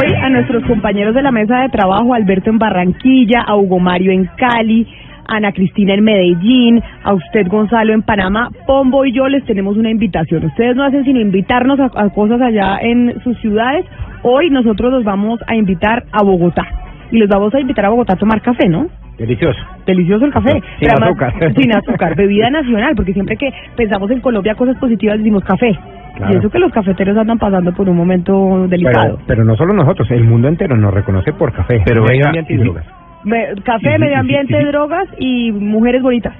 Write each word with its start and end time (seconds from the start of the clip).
Hoy 0.00 0.14
a 0.14 0.30
nuestros 0.30 0.64
compañeros 0.64 1.14
de 1.14 1.22
la 1.22 1.30
mesa 1.30 1.60
de 1.60 1.68
trabajo, 1.68 2.14
Alberto 2.14 2.50
en 2.50 2.58
Barranquilla, 2.58 3.42
a 3.46 3.56
Hugo 3.56 3.78
Mario 3.78 4.12
en 4.12 4.26
Cali, 4.36 4.86
Ana 5.26 5.52
Cristina 5.52 5.94
en 5.94 6.04
Medellín, 6.04 6.82
a 7.04 7.12
usted 7.12 7.46
Gonzalo 7.48 7.92
en 7.92 8.02
Panamá, 8.02 8.50
Pombo 8.66 9.04
y 9.04 9.12
yo 9.12 9.28
les 9.28 9.44
tenemos 9.44 9.76
una 9.76 9.90
invitación. 9.90 10.44
Ustedes 10.44 10.74
no 10.74 10.84
hacen 10.84 11.04
sino 11.04 11.20
invitarnos 11.20 11.78
a, 11.80 11.90
a 11.94 12.08
cosas 12.10 12.40
allá 12.40 12.78
en 12.80 13.20
sus 13.22 13.38
ciudades. 13.40 13.84
Hoy 14.22 14.50
nosotros 14.50 14.92
los 14.92 15.04
vamos 15.04 15.40
a 15.46 15.54
invitar 15.54 16.04
a 16.12 16.22
Bogotá. 16.22 16.66
Y 17.10 17.18
los 17.18 17.28
vamos 17.28 17.54
a 17.54 17.60
invitar 17.60 17.86
a 17.86 17.90
Bogotá 17.90 18.14
a 18.14 18.16
tomar 18.16 18.40
café, 18.40 18.68
¿no? 18.68 18.86
Delicioso. 19.20 19.60
Delicioso 19.86 20.24
el 20.24 20.32
café. 20.32 20.52
Sin 20.52 20.62
Pero 20.80 20.92
además, 20.92 21.08
azúcar. 21.32 21.54
Sin 21.54 21.72
azúcar, 21.76 22.16
bebida 22.16 22.50
nacional, 22.50 22.94
porque 22.96 23.12
siempre 23.12 23.36
que 23.36 23.50
pensamos 23.76 24.10
en 24.10 24.20
Colombia 24.20 24.54
cosas 24.54 24.76
positivas 24.78 25.18
decimos 25.18 25.44
café. 25.44 25.78
Claro. 26.16 26.34
Y 26.34 26.38
eso 26.38 26.50
que 26.50 26.58
los 26.58 26.72
cafeteros 26.72 27.16
andan 27.16 27.38
pasando 27.38 27.72
por 27.72 27.88
un 27.88 27.96
momento 27.96 28.66
delicado. 28.68 29.14
Pero, 29.16 29.26
pero 29.26 29.44
no 29.44 29.56
solo 29.56 29.72
nosotros, 29.74 30.10
el 30.10 30.24
mundo 30.24 30.48
entero 30.48 30.76
nos 30.76 30.92
reconoce 30.92 31.32
por 31.32 31.52
café. 31.52 31.82
Pero 31.84 32.02
medio 32.02 32.12
venga, 32.24 32.26
ambiente 32.28 32.54
y 32.54 32.56
drogas. 32.56 32.86
Me- 33.24 33.54
café, 33.64 33.98
medio 33.98 34.18
ambiente, 34.18 34.60
y- 34.60 34.64
drogas 34.66 35.06
y 35.18 35.52
mujeres 35.52 36.02
bonitas. 36.02 36.34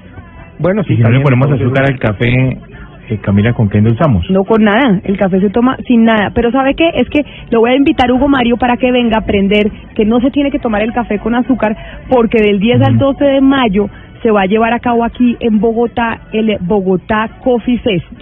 Bueno, 0.59 0.83
sí, 0.83 0.97
Si 0.97 1.03
no 1.03 1.09
le 1.11 1.21
también, 1.21 1.23
ponemos 1.23 1.53
azúcar 1.53 1.85
al 1.89 1.99
café, 1.99 2.59
eh, 3.11 3.19
Camila, 3.19 3.53
¿con 3.53 3.69
qué 3.69 3.79
endulzamos? 3.79 4.29
No 4.31 4.45
con 4.45 4.63
nada, 4.63 5.01
el 5.05 5.17
café 5.19 5.41
se 5.41 5.51
toma 5.51 5.77
sin 5.87 6.05
nada. 6.05 6.31
Pero 6.35 6.51
¿sabe 6.51 6.75
qué? 6.75 6.89
Es 6.95 7.09
que 7.09 7.25
lo 7.51 7.61
voy 7.61 7.73
a 7.73 7.77
invitar 7.77 8.11
a 8.11 8.15
Hugo 8.15 8.29
Mario 8.29 8.57
para 8.57 8.77
que 8.77 8.93
venga 8.93 9.17
a 9.17 9.21
aprender 9.21 9.71
que 9.95 10.05
no 10.05 10.21
se 10.21 10.31
tiene 10.31 10.51
que 10.51 10.59
tomar 10.59 10.83
el 10.83 10.93
café 10.93 11.19
con 11.19 11.35
azúcar 11.35 11.77
porque 12.09 12.43
del 12.43 12.61
10 12.61 12.83
al 12.83 12.99
12 12.99 13.25
de 13.25 13.41
mayo 13.41 13.89
se 14.23 14.31
va 14.31 14.43
a 14.43 14.47
llevar 14.47 14.73
a 14.73 14.81
cabo 14.81 15.05
aquí 15.05 15.37
en 15.41 15.61
Bogotá 15.61 16.21
el 16.33 16.57
Bogotá 16.61 17.29
Coffee 17.43 17.79
Fest. 17.79 18.13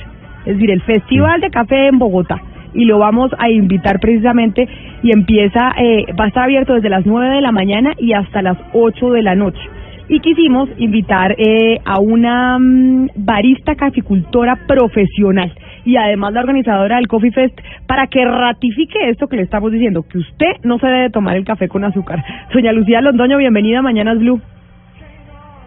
Es 0.46 0.54
decir, 0.54 0.70
el 0.70 0.82
Festival 0.82 1.40
de 1.40 1.50
Café 1.50 1.88
en 1.88 1.98
Bogotá. 1.98 2.40
Y 2.72 2.84
lo 2.84 2.98
vamos 2.98 3.30
a 3.38 3.50
invitar 3.50 3.98
precisamente 3.98 4.68
y 5.02 5.12
empieza, 5.12 5.72
eh, 5.78 6.06
va 6.18 6.24
a 6.24 6.28
estar 6.28 6.44
abierto 6.44 6.74
desde 6.74 6.88
las 6.88 7.04
9 7.04 7.34
de 7.34 7.40
la 7.40 7.52
mañana 7.52 7.92
y 7.98 8.12
hasta 8.12 8.42
las 8.42 8.56
8 8.72 9.10
de 9.10 9.22
la 9.22 9.34
noche. 9.34 9.60
Y 10.08 10.20
quisimos 10.20 10.70
invitar 10.78 11.36
eh, 11.38 11.80
a 11.84 12.00
una 12.00 12.58
mm, 12.58 13.10
barista 13.16 13.74
caficultora 13.74 14.56
profesional 14.66 15.52
y 15.84 15.96
además 15.96 16.32
la 16.32 16.40
organizadora 16.40 16.96
del 16.96 17.08
Coffee 17.08 17.30
Fest 17.30 17.58
para 17.86 18.06
que 18.06 18.24
ratifique 18.24 19.10
esto 19.10 19.26
que 19.26 19.36
le 19.36 19.42
estamos 19.42 19.70
diciendo, 19.70 20.04
que 20.08 20.18
usted 20.18 20.56
no 20.62 20.78
se 20.78 20.86
debe 20.86 21.10
tomar 21.10 21.36
el 21.36 21.44
café 21.44 21.68
con 21.68 21.84
azúcar. 21.84 22.24
Doña 22.52 22.72
Lucía 22.72 23.00
Londoño, 23.00 23.38
bienvenida 23.38 23.78
a 23.78 23.82
Mañanas 23.82 24.18
Blue. 24.18 24.40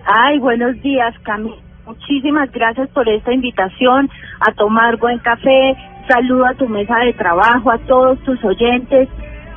Ay, 0.06 0.40
buenos 0.40 0.82
días, 0.82 1.18
Cami. 1.20 1.54
Muchísimas 1.86 2.52
gracias 2.52 2.90
por 2.90 3.08
esta 3.10 3.34
invitación 3.34 4.10
a 4.40 4.54
tomar 4.54 4.98
buen 4.98 5.20
café. 5.20 5.76
Saludo 6.08 6.46
a 6.46 6.54
tu 6.54 6.68
mesa 6.68 6.98
de 7.00 7.14
trabajo, 7.14 7.72
a 7.72 7.78
todos 7.80 8.20
tus 8.24 8.44
oyentes. 8.44 9.10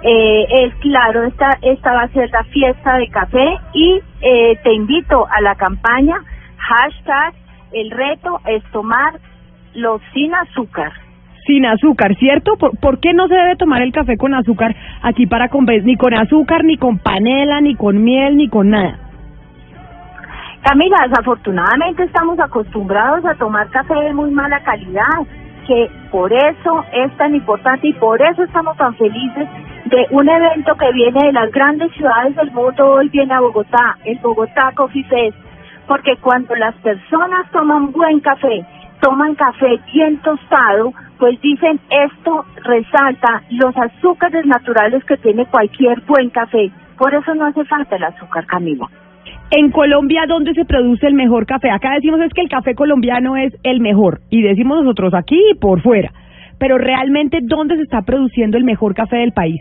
Eh, 0.07 0.47
es 0.67 0.75
claro, 0.83 1.23
esta, 1.23 1.59
esta 1.63 1.95
va 1.95 2.03
a 2.03 2.09
ser 2.09 2.29
la 2.31 2.45
fiesta 2.45 2.99
de 2.99 3.09
café 3.09 3.57
y 3.73 4.01
eh, 4.21 4.55
te 4.63 4.75
invito 4.75 5.27
a 5.31 5.41
la 5.41 5.55
campaña 5.55 6.17
hashtag 6.59 7.33
el 7.73 7.91
reto 7.91 8.39
es 8.47 8.63
tomar 8.71 9.15
los 9.75 10.03
sin 10.13 10.35
azúcar. 10.35 10.93
Sin 11.47 11.65
azúcar, 11.65 12.15
¿cierto? 12.17 12.57
¿Por, 12.59 12.79
por 12.79 13.01
qué 13.01 13.15
no 13.15 13.29
se 13.29 13.35
debe 13.35 13.57
tomar 13.57 13.81
el 13.81 13.93
café 13.93 14.17
con 14.19 14.35
azúcar 14.35 14.77
aquí 15.03 15.27
para 15.27 15.49
conven- 15.49 15.85
ni 15.85 15.97
con 15.97 16.13
azúcar, 16.15 16.65
ni 16.65 16.77
con 16.77 16.99
panela, 16.99 17.63
ni 17.63 17.75
con 17.75 18.05
miel, 18.05 18.37
ni 18.37 18.49
con 18.49 18.71
nada? 18.71 18.99
Camila, 20.63 20.97
desafortunadamente 21.09 22.05
estamos 22.05 22.39
acostumbrados 22.41 23.25
a 23.25 23.35
tomar 23.35 23.69
café 23.71 23.95
de 23.95 24.15
muy 24.15 24.31
mala 24.31 24.61
calidad, 24.61 25.27
que 25.67 25.91
por 26.11 26.31
eso 26.33 26.85
es 26.93 27.11
tan 27.17 27.35
importante 27.35 27.89
y 27.89 27.93
por 27.95 28.21
eso 28.23 28.45
estamos 28.45 28.77
tan 28.77 28.95
felices 28.97 29.49
de 29.85 30.07
un 30.11 30.29
evento 30.29 30.75
que 30.77 30.93
viene 30.93 31.27
de 31.27 31.33
las 31.33 31.51
grandes 31.51 31.93
ciudades 31.93 32.35
del 32.37 32.51
mundo, 32.53 32.87
hoy 32.87 33.09
viene 33.11 33.35
a 33.35 33.41
Bogotá, 33.41 33.97
el 34.05 34.19
Bogotá 34.19 34.73
Coffee 34.75 35.05
Fest, 35.05 35.37
porque 35.87 36.17
cuando 36.21 36.55
las 36.55 36.75
personas 36.77 37.51
toman 37.53 37.93
buen 37.93 38.21
café, 38.21 38.65
toman 39.01 39.35
café 39.35 39.79
bien 39.93 40.17
tostado, 40.23 40.93
pues 41.19 41.39
dicen 41.43 41.79
esto 41.91 42.45
resalta 42.65 43.43
los 43.51 43.77
azúcares 43.77 44.47
naturales 44.47 45.05
que 45.05 45.19
tiene 45.19 45.45
cualquier 45.47 46.01
buen 46.03 46.31
café. 46.31 46.71
Por 46.97 47.15
eso 47.15 47.35
no 47.35 47.47
hace 47.47 47.65
falta 47.67 47.97
el 47.97 48.05
azúcar, 48.05 48.47
Camila. 48.47 48.87
En 49.51 49.71
Colombia, 49.71 50.23
¿dónde 50.27 50.55
se 50.55 50.65
produce 50.65 51.07
el 51.07 51.15
mejor 51.15 51.45
café? 51.45 51.71
Acá 51.71 51.93
decimos 51.95 52.21
es 52.21 52.33
que 52.33 52.41
el 52.41 52.49
café 52.49 52.75
colombiano 52.75 53.37
es 53.37 53.55
el 53.63 53.81
mejor 53.81 54.21
y 54.31 54.41
decimos 54.41 54.83
nosotros 54.83 55.13
aquí 55.13 55.39
y 55.51 55.55
por 55.55 55.83
fuera. 55.83 56.11
Pero 56.59 56.79
realmente, 56.79 57.41
¿dónde 57.43 57.77
se 57.77 57.83
está 57.83 58.03
produciendo 58.03 58.57
el 58.57 58.65
mejor 58.65 58.95
café 58.95 59.17
del 59.17 59.33
país? 59.33 59.61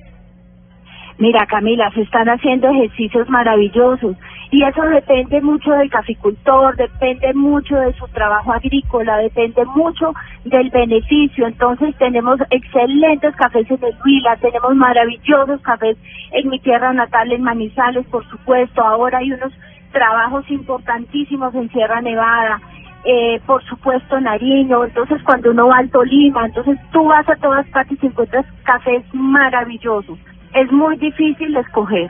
Mira, 1.18 1.46
Camila, 1.46 1.92
se 1.92 2.02
están 2.02 2.28
haciendo 2.28 2.70
ejercicios 2.70 3.30
maravillosos 3.30 4.16
y 4.50 4.64
eso 4.64 4.82
depende 4.84 5.42
mucho 5.42 5.72
del 5.72 5.90
caficultor, 5.90 6.76
depende 6.76 7.34
mucho 7.34 7.76
de 7.76 7.94
su 7.94 8.08
trabajo 8.08 8.52
agrícola, 8.52 9.18
depende 9.18 9.64
mucho 9.66 10.14
del 10.46 10.70
beneficio. 10.72 11.48
Entonces 11.48 11.96
tenemos 11.98 12.40
excelentes 12.50 13.36
cafés 13.36 13.70
en 13.70 13.84
el 13.84 13.96
Huila, 14.04 14.38
tenemos 14.38 14.76
maravillosos 14.76 15.62
cafés 15.62 15.98
en 16.32 16.50
mi 16.50 16.60
tierra 16.60 16.94
natal, 16.94 17.32
en 17.32 17.44
Manizales, 17.44 18.06
por 18.08 18.28
supuesto. 18.30 18.82
Ahora 18.84 19.20
hay 19.20 19.32
unos 19.32 19.54
trabajos 19.92 20.50
importantísimos 20.50 21.54
en 21.56 21.70
Sierra 21.72 22.02
Nevada. 22.02 22.60
Eh, 23.06 23.42
por 23.46 23.62
supuesto 23.66 24.18
Nariño, 24.22 24.86
entonces 24.86 25.22
cuando 25.24 25.52
uno 25.52 25.68
va 25.68 25.80
al 25.80 25.90
Tolima, 25.90 26.46
entonces 26.46 26.80
tú 26.94 27.04
vas 27.04 27.28
a 27.28 27.36
todas 27.36 27.68
partes 27.68 27.98
y 28.02 28.06
encuentras 28.06 28.46
cafés 28.64 29.04
maravillosos. 29.12 30.18
Es 30.54 30.72
muy 30.72 30.98
difícil 30.98 31.56
escoger. 31.58 32.10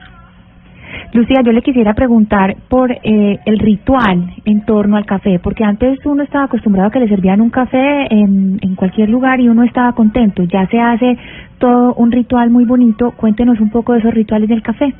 Lucía, 1.14 1.42
yo 1.44 1.52
le 1.52 1.62
quisiera 1.62 1.94
preguntar 1.94 2.56
por 2.70 2.92
eh, 2.92 3.40
el 3.46 3.60
ritual 3.60 4.32
en 4.46 4.66
torno 4.66 4.98
al 4.98 5.06
café, 5.06 5.40
porque 5.40 5.64
antes 5.64 6.00
uno 6.06 6.24
estaba 6.24 6.46
acostumbrado 6.46 6.88
a 6.90 6.92
que 6.92 7.00
le 7.00 7.08
servían 7.08 7.42
un 7.42 7.50
café 7.50 8.08
en, 8.14 8.60
en 8.62 8.76
cualquier 8.76 9.10
lugar 9.10 9.40
y 9.40 9.50
uno 9.50 9.64
estaba 9.64 9.94
contento. 9.94 10.44
Ya 10.44 10.68
se 10.68 10.80
hace 10.80 11.18
todo 11.58 11.94
un 11.96 12.12
ritual 12.12 12.50
muy 12.50 12.66
bonito. 12.66 13.12
Cuéntenos 13.12 13.60
un 13.60 13.70
poco 13.70 13.94
de 13.94 14.00
esos 14.00 14.14
rituales 14.14 14.50
del 14.50 14.62
café. 14.62 14.94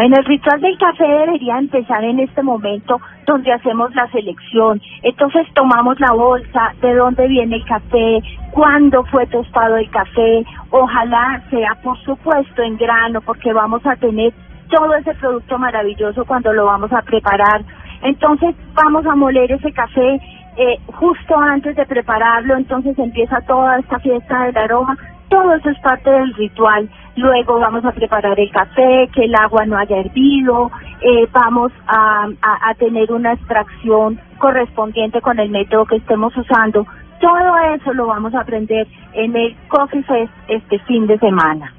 Bueno, 0.00 0.16
el 0.16 0.24
ritual 0.24 0.58
del 0.62 0.78
café 0.78 1.06
debería 1.06 1.58
empezar 1.58 2.02
en 2.02 2.20
este 2.20 2.42
momento 2.42 2.98
donde 3.26 3.52
hacemos 3.52 3.94
la 3.94 4.10
selección. 4.10 4.80
Entonces 5.02 5.46
tomamos 5.52 6.00
la 6.00 6.12
bolsa, 6.12 6.72
de 6.80 6.94
dónde 6.94 7.28
viene 7.28 7.56
el 7.56 7.64
café, 7.66 8.22
cuándo 8.50 9.04
fue 9.04 9.26
tostado 9.26 9.76
el 9.76 9.90
café. 9.90 10.42
Ojalá 10.70 11.42
sea, 11.50 11.74
por 11.82 11.98
supuesto, 11.98 12.62
en 12.62 12.78
grano, 12.78 13.20
porque 13.20 13.52
vamos 13.52 13.84
a 13.84 13.94
tener 13.96 14.32
todo 14.70 14.94
ese 14.94 15.12
producto 15.16 15.58
maravilloso 15.58 16.24
cuando 16.24 16.50
lo 16.54 16.64
vamos 16.64 16.90
a 16.94 17.02
preparar. 17.02 17.62
Entonces 18.00 18.56
vamos 18.72 19.04
a 19.04 19.14
moler 19.14 19.52
ese 19.52 19.70
café 19.70 20.18
eh, 20.56 20.78
justo 20.94 21.38
antes 21.38 21.76
de 21.76 21.84
prepararlo, 21.84 22.56
entonces 22.56 22.98
empieza 22.98 23.42
toda 23.42 23.78
esta 23.78 23.98
fiesta 23.98 24.44
del 24.44 24.56
aroma. 24.56 24.96
Todo 25.30 25.54
eso 25.54 25.70
es 25.70 25.78
parte 25.78 26.10
del 26.10 26.34
ritual. 26.34 26.90
Luego 27.16 27.58
vamos 27.60 27.84
a 27.84 27.92
preparar 27.92 28.38
el 28.38 28.50
café, 28.50 29.08
que 29.14 29.24
el 29.24 29.34
agua 29.34 29.64
no 29.64 29.78
haya 29.78 29.98
hervido, 29.98 30.70
eh, 31.00 31.26
vamos 31.32 31.72
a, 31.86 32.28
a, 32.42 32.70
a 32.70 32.74
tener 32.74 33.10
una 33.12 33.32
extracción 33.32 34.18
correspondiente 34.38 35.20
con 35.20 35.38
el 35.38 35.50
método 35.50 35.86
que 35.86 35.96
estemos 35.96 36.36
usando. 36.36 36.84
Todo 37.20 37.58
eso 37.74 37.92
lo 37.94 38.06
vamos 38.06 38.34
a 38.34 38.40
aprender 38.40 38.88
en 39.12 39.36
el 39.36 39.56
Coffee 39.68 40.02
Fest 40.02 40.32
este 40.48 40.78
fin 40.80 41.06
de 41.06 41.18
semana. 41.18 41.74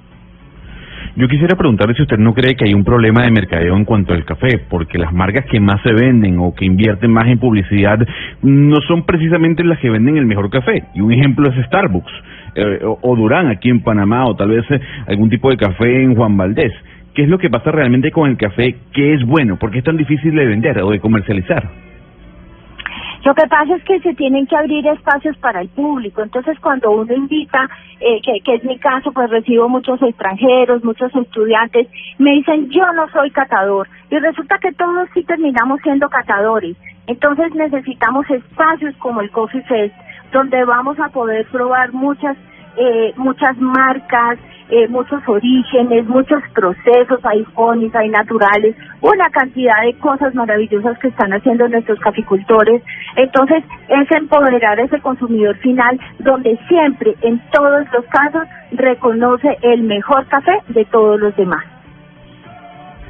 Yo 1.18 1.27
quisiera 1.27 1.57
preguntarle 1.57 1.94
si 1.94 2.03
usted 2.03 2.18
no 2.18 2.33
cree 2.33 2.56
que 2.56 2.65
hay 2.65 2.74
un 2.74 2.86
problema 2.86 3.24
de 3.24 3.31
mercadeo 3.31 3.75
en 3.75 3.83
cuanto 3.83 4.13
al 4.13 4.24
café, 4.24 4.59
porque 4.69 4.98
las 4.98 5.12
marcas 5.12 5.45
que 5.51 5.59
más 5.59 5.81
se 5.83 5.92
venden 5.92 6.39
o 6.39 6.53
que 6.56 6.63
invierten 6.63 7.12
más 7.12 7.27
en 7.27 7.38
publicidad 7.38 8.00
no 8.42 8.77
son 8.88 9.06
precisamente 9.06 9.62
las 9.65 9.77
que 9.80 9.89
venden 9.89 10.15
el 10.15 10.25
mejor 10.25 10.50
café. 10.50 10.86
Y 10.95 11.01
un 11.01 11.12
ejemplo 11.12 11.50
es 11.50 11.65
Starbucks, 11.65 12.13
eh, 12.56 12.80
o, 12.83 13.15
Durán 13.15 13.48
aquí 13.48 13.69
en 13.69 13.81
Panamá, 13.83 14.25
o 14.25 14.36
tal 14.36 14.50
vez 14.50 14.65
eh, 14.71 14.80
algún 15.07 15.30
tipo 15.30 15.50
de 15.50 15.57
café 15.57 16.03
en 16.03 16.15
Juan 16.15 16.38
Valdés. 16.38 16.74
¿Qué 17.13 17.24
es 17.24 17.30
lo 17.30 17.38
que 17.38 17.50
pasa 17.50 17.71
realmente 17.71 18.12
con 18.12 18.30
el 18.30 18.38
café? 18.38 18.75
¿Qué 18.94 19.13
es 19.13 19.25
bueno? 19.25 19.57
¿Por 19.57 19.71
qué 19.71 19.80
es 19.80 19.83
tan 19.83 19.98
difícil 19.98 20.33
de 20.33 20.45
vender 20.45 20.81
o 20.81 20.92
de 20.92 21.00
comercializar? 21.00 21.69
Lo 23.24 23.36
que 23.36 23.45
pasa 23.48 23.75
es 23.75 23.83
que 23.83 24.00
se 24.00 24.15
tienen 24.15 24.48
que 24.48 24.56
abrir 24.56 24.86
espacios 24.88 25.38
para 25.38 25.62
el 25.62 25.69
público. 25.69 26.24
Entonces, 26.24 26.59
cuando 26.59 26.89
uno 26.89 27.13
invita, 27.13 27.69
eh, 28.00 28.19
que, 28.24 28.39
que 28.44 28.56
es 28.56 28.63
mi 28.63 28.80
caso, 28.80 29.12
pues 29.12 29.30
recibo 29.30 29.69
muchos 29.69 30.01
extranjeros, 30.01 30.83
muchos 30.83 31.13
estudiantes, 31.15 31.88
me 32.18 32.31
dicen, 32.31 32.69
yo 32.71 32.92
no 32.94 33.07
soy 33.09 33.30
catador. 33.30 33.88
Y 34.09 34.18
resulta 34.18 34.57
que 34.57 34.71
todos 34.71 35.07
sí 35.13 35.24
terminamos 35.24 35.80
siendo 35.83 36.09
catadores. 36.09 36.75
Entonces, 37.06 37.53
necesitamos 37.53 38.27
espacios 38.31 38.95
como 38.98 39.21
el 39.21 39.30
Coffee 39.30 39.62
Fest, 39.63 39.95
donde 40.31 40.63
vamos 40.66 41.00
a 41.00 41.10
poder 41.10 41.45
probar 41.48 41.92
muchas 41.94 42.38
eh, 42.78 43.13
muchas 43.18 43.57
marcas, 43.57 44.39
eh, 44.69 44.88
muchos 44.88 45.22
orígenes, 45.28 46.07
muchos 46.07 46.42
procesos, 46.54 47.19
hay 47.24 47.44
fonis, 47.54 47.94
hay 47.94 48.10
naturales, 48.10 48.75
una 49.01 49.30
cantidad 49.30 49.81
de 49.83 49.94
cosas 49.95 50.33
maravillosas 50.33 50.98
que 51.00 51.10
están 51.10 51.33
haciendo 51.33 51.68
nuestros 51.68 52.00
caficultores. 52.00 52.81
Entonces, 53.18 53.63
es 53.89 54.12
empoderar 54.12 54.80
a 54.80 54.83
ese 54.83 55.01
consumidor 55.01 55.57
final 55.57 56.00
donde 56.19 56.57
siempre, 56.69 57.16
en 57.22 57.42
todos 57.51 57.86
los 57.92 58.06
casos, 58.06 58.48
reconoce 58.72 59.57
el 59.63 59.84
mejor 59.84 60.25
café 60.27 60.54
de 60.69 60.86
todos 60.86 61.19
los 61.19 61.36
demás. 61.36 61.66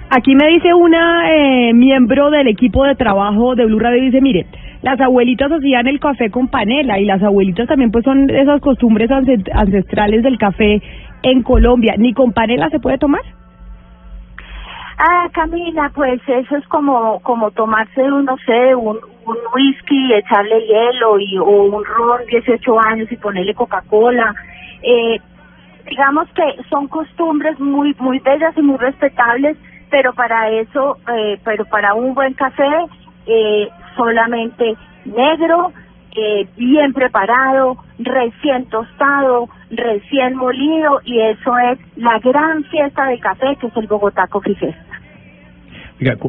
Aquí 0.09 0.35
me 0.35 0.47
dice 0.47 0.74
una 0.74 1.31
eh, 1.31 1.74
miembro 1.74 2.31
del 2.31 2.47
equipo 2.47 2.83
de 2.83 2.95
trabajo 2.95 3.56
de 3.56 3.65
Blue 3.65 3.79
Radio, 3.79 4.01
dice, 4.01 4.19
mire, 4.19 4.45
las 4.81 5.00
abuelitas 5.00 5.51
hacían 5.51 5.88
el 5.88 6.00
café 6.00 6.31
con 6.31 6.48
panela 6.48 7.00
y 7.00 7.06
las 7.06 7.22
abuelitas 7.22 7.68
también 7.68 7.92
pues 7.92 8.04
son 8.04 8.30
esas 8.30 8.60
costumbres 8.62 9.10
ancestrales 9.12 10.24
del 10.24 10.38
café 10.38 10.81
en 11.24 11.44
Colombia. 11.44 11.95
¿Ni 11.98 12.13
con 12.13 12.31
panela 12.33 12.69
se 12.69 12.80
puede 12.80 12.98
tomar? 12.98 13.22
Ah, 14.98 15.28
Camila, 15.31 15.92
pues 15.95 16.22
eso 16.28 16.57
es 16.57 16.68
como 16.68 17.19
como 17.22 17.51
tomarse, 17.51 18.04
no 18.04 18.38
sé, 18.45 18.75
un, 18.75 19.00
un 19.25 19.38
whisky, 19.54 20.13
echarle 20.13 20.62
hielo 20.62 21.19
y, 21.19 21.38
o 21.38 21.45
un 21.45 21.84
ron 21.84 22.22
18 22.27 22.80
años 22.80 23.12
y 23.12 23.18
ponerle 23.18 23.54
Coca-Cola. 23.54 24.36
Eh, 24.84 25.19
digamos 25.89 26.27
que 26.34 26.44
son 26.69 26.88
costumbres 26.88 27.60
muy 27.60 27.95
muy 28.00 28.19
bellas 28.19 28.56
y 28.57 28.62
muy 28.62 28.77
respetables, 28.77 29.57
pero 29.89 30.13
para 30.13 30.50
eso, 30.50 30.98
eh, 31.16 31.39
pero 31.44 31.66
para 31.66 31.94
un 31.94 32.13
buen 32.13 32.34
café 32.34 32.69
eh, 33.25 33.69
solamente 33.95 34.75
negro, 35.05 35.71
eh, 36.15 36.47
bien 36.57 36.93
preparado, 36.93 37.77
recién 37.99 38.65
tostado, 38.65 39.47
recién 39.69 40.35
molido 40.35 40.99
y 41.05 41.19
eso 41.19 41.57
es 41.71 41.79
la 41.95 42.19
gran 42.19 42.63
fiesta 42.65 43.05
de 43.07 43.19
café 43.19 43.55
que 43.59 43.67
es 43.67 43.77
el 43.77 43.88
Bogotá 43.88 44.27
Coffee 44.27 44.55
Festa. 44.55 44.91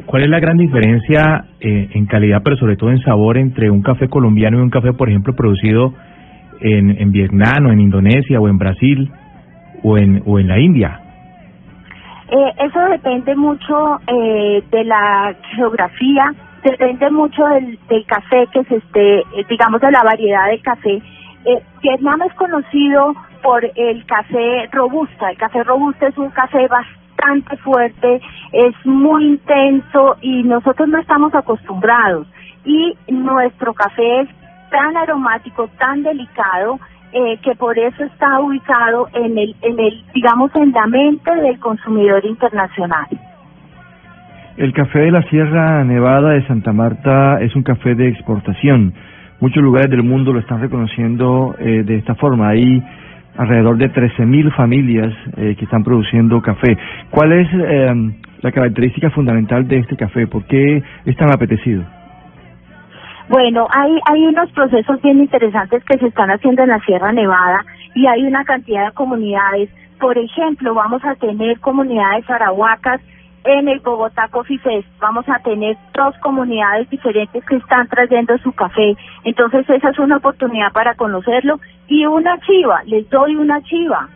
¿Cuál 0.04 0.24
es 0.24 0.28
la 0.28 0.38
gran 0.38 0.58
diferencia 0.58 1.46
eh, 1.58 1.88
en 1.94 2.04
calidad, 2.04 2.42
pero 2.44 2.56
sobre 2.56 2.76
todo 2.76 2.90
en 2.90 3.00
sabor, 3.00 3.38
entre 3.38 3.70
un 3.70 3.80
café 3.80 4.06
colombiano 4.08 4.58
y 4.58 4.60
un 4.60 4.68
café, 4.68 4.92
por 4.92 5.08
ejemplo, 5.08 5.34
producido 5.34 5.94
en, 6.60 6.90
en 7.00 7.10
Vietnam 7.10 7.66
o 7.66 7.72
en 7.72 7.80
Indonesia 7.80 8.38
o 8.38 8.48
en 8.48 8.58
Brasil 8.58 9.10
o 9.82 9.96
en, 9.96 10.22
o 10.26 10.38
en 10.38 10.48
la 10.48 10.60
India? 10.60 11.00
Eh, 12.30 12.52
eso 12.66 12.80
depende 12.90 13.34
mucho 13.34 14.00
eh, 14.06 14.62
de 14.70 14.84
la 14.84 15.34
geografía, 15.54 16.34
depende 16.62 17.10
mucho 17.10 17.44
del, 17.46 17.78
del 17.88 18.06
café 18.06 18.46
que 18.52 18.64
se 18.64 18.76
esté, 18.76 19.18
eh, 19.20 19.46
digamos, 19.48 19.80
de 19.80 19.90
la 19.90 20.02
variedad 20.02 20.48
de 20.48 20.60
café. 20.60 21.02
Eh, 21.44 21.62
Vietnam 21.82 22.22
es 22.22 22.34
conocido 22.34 23.14
por 23.42 23.64
el 23.64 24.06
café 24.06 24.68
robusta. 24.72 25.30
El 25.30 25.36
café 25.36 25.64
robusta 25.64 26.06
es 26.06 26.16
un 26.16 26.30
café 26.30 26.68
bastante 26.68 27.56
fuerte, 27.58 28.20
es 28.52 28.74
muy 28.84 29.26
intenso 29.26 30.16
y 30.20 30.42
nosotros 30.44 30.88
no 30.88 30.98
estamos 30.98 31.34
acostumbrados. 31.34 32.26
Y 32.64 32.96
nuestro 33.08 33.74
café 33.74 34.20
es 34.20 34.28
tan 34.70 34.96
aromático, 34.96 35.68
tan 35.78 36.02
delicado, 36.02 36.78
eh, 37.12 37.38
que 37.42 37.54
por 37.56 37.78
eso 37.78 38.04
está 38.04 38.40
ubicado 38.40 39.08
en 39.12 39.36
el, 39.36 39.54
en 39.60 39.78
el, 39.78 40.04
digamos, 40.14 40.50
en 40.54 40.72
la 40.72 40.86
mente 40.86 41.34
del 41.34 41.58
consumidor 41.60 42.24
internacional. 42.24 43.06
El 44.56 44.75
café 44.75 44.99
de 44.99 45.10
la 45.10 45.22
Sierra 45.31 45.82
Nevada 45.82 46.31
de 46.31 46.46
Santa 46.46 46.75
Marta 46.75 47.40
es 47.40 47.56
un 47.56 47.62
café 47.62 47.94
de 47.94 48.08
exportación. 48.08 48.93
Muchos 49.40 49.62
lugares 49.62 49.90
del 49.90 50.02
mundo 50.02 50.32
lo 50.34 50.40
están 50.40 50.60
reconociendo 50.60 51.54
eh, 51.58 51.82
de 51.84 51.96
esta 51.96 52.14
forma. 52.16 52.50
Hay 52.50 52.82
alrededor 53.38 53.78
de 53.78 53.90
13.000 53.90 54.54
familias 54.54 55.14
eh, 55.38 55.56
que 55.58 55.64
están 55.64 55.82
produciendo 55.82 56.43
café. 56.43 56.76
¿Cuál 57.10 57.32
es 57.32 57.49
eh, 57.54 57.94
la 58.43 58.52
característica 58.52 59.08
fundamental 59.10 59.66
de 59.66 59.78
este 59.78 59.96
café? 59.96 60.26
¿Por 60.26 60.44
qué 60.44 60.82
es 61.06 61.16
tan 61.16 61.32
apetecido? 61.32 61.82
Bueno, 63.31 63.66
hay, 63.75 63.98
hay 64.10 64.26
unos 64.26 64.52
procesos 64.52 65.00
bien 65.00 65.19
interesantes 65.19 65.82
que 65.84 65.98
se 65.98 66.08
están 66.08 66.31
haciendo 66.31 66.62
en 66.62 66.69
la 66.69 66.81
Sierra 66.81 67.10
Nevada 67.10 67.64
y 67.94 68.06
hay 68.06 68.22
una 68.25 68.44
cantidad 68.44 68.84
de 68.84 68.93
comunidades. 68.93 69.70
Por 69.98 70.19
ejemplo, 70.19 70.75
vamos 70.75 71.02
a 71.06 71.14
tener 71.14 71.58
comunidades 71.60 72.28
arahuacas 72.28 73.00
en 73.44 73.68
el 73.68 73.80
Bogotá 73.80 74.28
Coffee 74.28 74.58
Fest 74.58 74.86
vamos 75.00 75.28
a 75.28 75.38
tener 75.40 75.76
dos 75.94 76.16
comunidades 76.18 76.88
diferentes 76.90 77.44
que 77.44 77.56
están 77.56 77.88
trayendo 77.88 78.36
su 78.38 78.52
café. 78.52 78.96
Entonces 79.24 79.68
esa 79.68 79.90
es 79.90 79.98
una 79.98 80.18
oportunidad 80.18 80.72
para 80.72 80.94
conocerlo. 80.94 81.58
Y 81.88 82.06
una 82.06 82.38
chiva, 82.40 82.82
les 82.84 83.08
doy 83.10 83.36
una 83.36 83.60
chiva. 83.62 84.08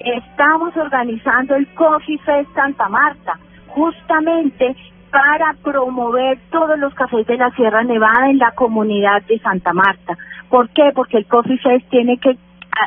Estamos 0.00 0.76
organizando 0.76 1.54
el 1.54 1.66
Coffee 1.74 2.18
Fest 2.18 2.52
Santa 2.54 2.88
Marta, 2.88 3.38
justamente 3.68 4.76
para 5.10 5.54
promover 5.62 6.38
todos 6.50 6.78
los 6.78 6.92
cafés 6.94 7.26
de 7.26 7.36
la 7.36 7.50
Sierra 7.52 7.84
Nevada 7.84 8.28
en 8.28 8.38
la 8.38 8.50
comunidad 8.50 9.22
de 9.22 9.38
Santa 9.38 9.72
Marta. 9.72 10.18
¿Por 10.50 10.68
qué? 10.70 10.90
Porque 10.94 11.18
el 11.18 11.26
Coffee 11.26 11.58
Fest 11.58 11.88
tiene 11.88 12.18
que 12.18 12.36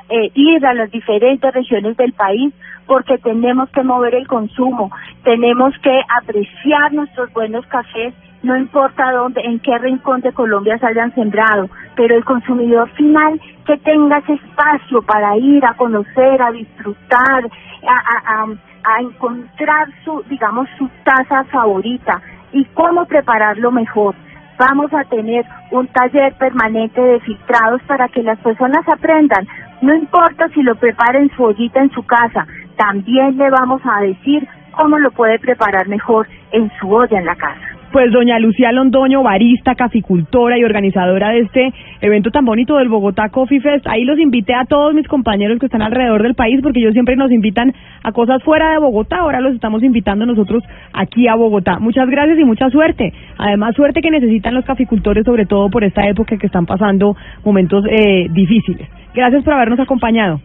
eh, 0.10 0.32
ir 0.34 0.66
a 0.66 0.74
las 0.74 0.92
diferentes 0.92 1.54
regiones 1.54 1.98
del 1.98 2.14
país 2.14 2.54
porque 2.88 3.18
tenemos 3.18 3.70
que 3.70 3.84
mover 3.84 4.16
el 4.16 4.28
consumo, 4.28 4.90
tenemos 5.24 5.74
que 5.84 6.02
apreciar 6.22 6.94
nuestros 6.94 7.32
buenos 7.34 7.66
cafés, 7.68 8.14
no 8.44 8.56
importa 8.56 9.12
dónde, 9.12 9.42
en 9.42 9.60
qué 9.60 9.78
rincón 9.78 10.22
de 10.22 10.32
Colombia 10.32 10.78
se 10.78 10.88
hayan 10.88 11.14
sembrado, 11.14 11.70
pero 11.96 12.16
el 12.16 12.24
consumidor 12.24 12.90
final 12.92 13.42
que 13.66 13.78
tenga 13.78 14.20
ese 14.20 14.34
espacio 14.34 15.02
para 15.02 15.36
ir 15.38 15.66
a 15.66 15.74
conocer, 15.74 16.42
a 16.42 16.52
disfrutar, 16.52 17.50
a, 17.88 18.46
a, 18.84 19.02
encontrar 19.02 19.90
su, 20.06 20.24
digamos, 20.30 20.70
su 20.78 20.90
taza 21.04 21.44
favorita 21.46 22.22
y 22.54 22.64
cómo 22.74 23.06
prepararlo 23.06 23.72
mejor. 23.72 24.16
Vamos 24.58 24.92
a 24.94 25.04
tener 25.04 25.46
un 25.72 25.88
taller 25.88 26.34
permanente 26.36 27.02
de 27.02 27.20
filtrados 27.20 27.82
para 27.84 28.08
que 28.08 28.24
las 28.24 28.40
personas 28.40 28.88
aprendan. 28.88 29.46
No 29.82 29.94
importa 29.94 30.48
si 30.50 30.64
lo 30.64 30.76
prepara 30.76 31.20
en 31.20 31.30
su 31.36 31.44
ollita 31.44 31.80
en 31.80 31.92
su 31.92 32.04
casa, 32.04 32.48
también 32.78 33.38
le 33.38 33.50
vamos 33.50 33.82
a 33.86 34.02
decir 34.02 34.48
cómo 34.72 34.98
lo 34.98 35.12
puede 35.12 35.40
preparar 35.40 35.88
mejor 35.88 36.28
en 36.52 36.72
su 36.80 36.92
olla 36.92 37.18
en 37.18 37.26
la 37.26 37.36
casa. 37.36 37.67
Pues 37.92 38.12
doña 38.12 38.38
Lucía 38.38 38.74
Londoño, 38.74 39.24
barista, 39.24 39.74
caficultora 39.74 40.58
y 40.58 40.64
organizadora 40.66 41.30
de 41.30 41.40
este 41.40 41.74
evento 42.02 42.32
tan 42.32 42.44
bonito 42.44 42.78
del 42.78 42.90
Bogotá 42.90 43.30
Coffee 43.30 43.62
Fest. 43.62 43.88
Ahí 43.88 44.04
los 44.04 44.20
invité 44.20 44.54
a 44.54 44.66
todos 44.66 44.94
mis 44.94 45.08
compañeros 45.08 45.58
que 45.58 45.68
están 45.68 45.82
alrededor 45.82 46.22
del 46.22 46.36
país 46.36 46.60
porque 46.62 46.80
ellos 46.82 46.92
siempre 46.92 47.16
nos 47.16 47.32
invitan 47.32 47.74
a 48.04 48.12
cosas 48.12 48.44
fuera 48.44 48.72
de 48.72 48.80
Bogotá. 48.80 49.20
Ahora 49.20 49.40
los 49.40 49.56
estamos 49.56 49.84
invitando 49.84 50.26
nosotros 50.26 50.64
aquí 50.92 51.30
a 51.30 51.36
Bogotá. 51.36 51.80
Muchas 51.80 52.10
gracias 52.10 52.38
y 52.38 52.44
mucha 52.44 52.70
suerte. 52.70 53.14
Además, 53.38 53.74
suerte 53.74 54.02
que 54.02 54.12
necesitan 54.12 54.54
los 54.54 54.66
caficultores, 54.66 55.24
sobre 55.24 55.46
todo 55.46 55.70
por 55.70 55.86
esta 55.86 56.06
época 56.08 56.38
que 56.38 56.48
están 56.48 56.66
pasando 56.66 57.16
momentos 57.46 57.86
eh, 57.90 58.28
difíciles. 58.32 58.90
Gracias 59.14 59.46
por 59.46 59.54
habernos 59.54 59.80
acompañado. 59.80 60.42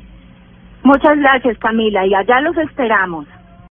Muchas 0.84 1.18
gracias, 1.18 1.58
Camila, 1.58 2.06
y 2.06 2.14
allá 2.14 2.40
los 2.40 2.56
esperamos. 2.56 3.26